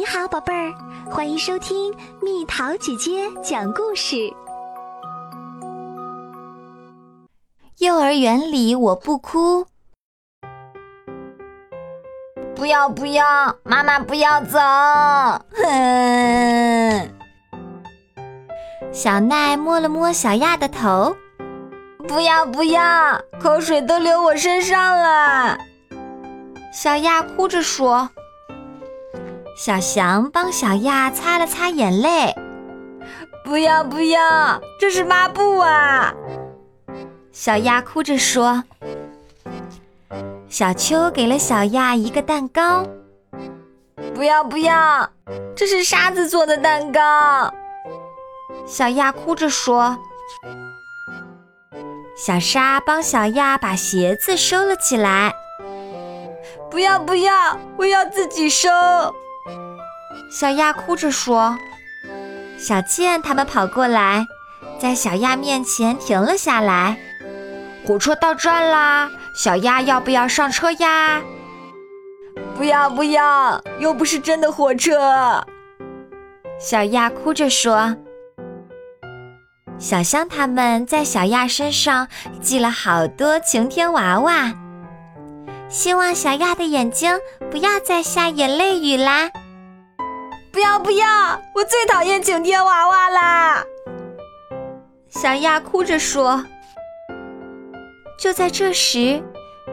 [0.00, 0.72] 你好，宝贝儿，
[1.10, 4.32] 欢迎收听蜜桃姐姐讲故事。
[7.80, 9.66] 幼儿园里我不哭，
[12.56, 14.58] 不要不要，妈妈不要走！
[15.54, 17.10] 哼。
[18.90, 21.14] 小奈摸了摸小亚的头，
[22.08, 25.58] 不要不要，口水都流我身上了。
[26.72, 28.08] 小亚哭着说。
[29.56, 32.34] 小翔帮小亚擦了擦眼泪，
[33.44, 36.14] 不要不要，这是抹布啊！
[37.30, 38.64] 小亚哭着说。
[40.48, 42.84] 小秋给了小亚一个蛋糕，
[44.14, 45.08] 不要不要，
[45.54, 47.52] 这是沙子做的蛋糕。
[48.66, 49.98] 小亚哭着说。
[52.16, 55.32] 小沙帮小亚把鞋子收了起来，
[56.70, 58.68] 不要不要，我要自己收。
[60.30, 61.58] 小亚哭着说
[62.58, 64.26] ：“小健他们跑过来，
[64.78, 66.96] 在小亚面前停了下来。
[67.84, 71.20] 火车到站啦，小亚要不要上车呀
[72.56, 75.44] ？”“不要不要，又不是真的火车。”
[76.60, 77.96] 小亚哭着说。
[79.78, 82.06] 小香他们在小亚身上
[82.42, 84.52] 系了好多晴天娃娃，
[85.70, 87.18] 希望小亚的眼睛
[87.50, 89.30] 不要再下眼泪雨啦。
[90.52, 91.40] 不要不要！
[91.54, 93.64] 我最讨厌晴天娃娃啦！
[95.08, 96.44] 小亚哭着说。
[98.18, 99.22] 就在这时，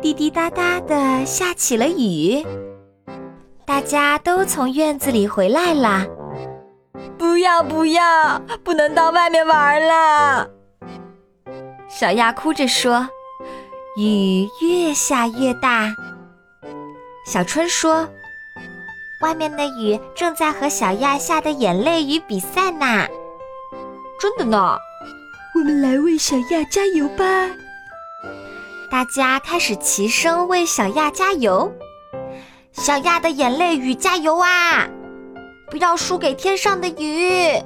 [0.00, 2.46] 滴滴答答的下起了雨，
[3.64, 6.06] 大家都从院子里回来了。
[7.16, 8.38] 不要不要！
[8.62, 10.48] 不能到外面玩了！
[11.88, 13.08] 小亚哭着说。
[13.96, 15.92] 雨越下越大。
[17.26, 18.06] 小春说。
[19.20, 23.08] 外面的雨正在和小亚下的眼泪雨比赛呢，
[24.20, 24.78] 真的呢！
[25.56, 27.50] 我们来为小亚加油吧！
[28.88, 31.72] 大家开始齐声为小亚加油。
[32.70, 34.88] 小亚的眼泪雨加油啊！
[35.68, 37.60] 不要输给天上的雨！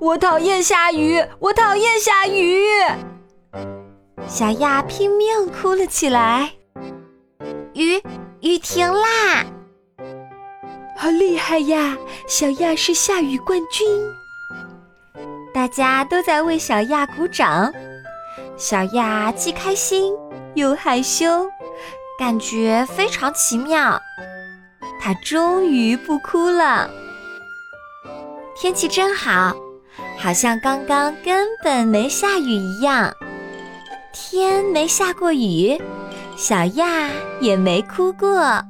[0.00, 2.64] 我讨厌下雨，我讨厌下雨！
[4.26, 6.50] 小亚拼命哭了起来。
[7.74, 8.02] 雨
[8.40, 9.46] 雨停啦！
[10.96, 11.96] 好厉害呀！
[12.26, 13.86] 小亚是下雨冠军，
[15.52, 17.72] 大家都在为小亚鼓掌。
[18.56, 20.12] 小亚既开心
[20.54, 21.46] 又害羞，
[22.18, 24.00] 感觉非常奇妙。
[24.98, 26.90] 她终于不哭了。
[28.56, 29.54] 天气真好，
[30.18, 33.12] 好像刚刚根本没下雨一样。
[34.12, 35.80] 天没下过雨，
[36.36, 38.62] 小亚也没哭过。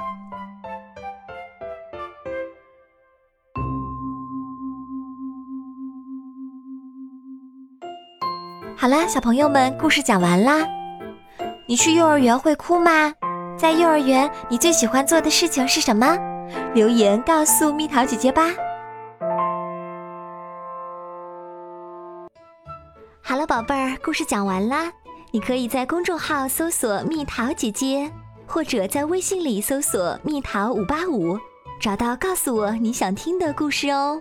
[8.79, 10.69] 好啦，小朋友们，故事讲完啦。
[11.67, 13.11] 你去幼儿园会哭吗？
[13.57, 16.19] 在幼儿园，你最喜欢做的事情是什么？
[16.75, 18.51] 留言告诉蜜桃姐姐吧。
[23.23, 24.93] 好了，宝贝儿，故事讲完啦。
[25.31, 28.11] 你可以在公众号搜索“蜜桃姐姐”，
[28.47, 31.39] 或者在微信里搜索“蜜桃五八五”，
[31.81, 34.21] 找到告诉我你想听的故事哦。